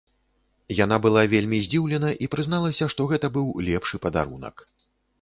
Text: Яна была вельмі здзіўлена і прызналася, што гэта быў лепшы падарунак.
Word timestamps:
Яна 0.83 0.97
была 1.05 1.21
вельмі 1.33 1.59
здзіўлена 1.67 2.09
і 2.23 2.31
прызналася, 2.37 2.91
што 2.97 3.01
гэта 3.15 3.27
быў 3.39 3.55
лепшы 3.71 3.95
падарунак. 4.09 4.69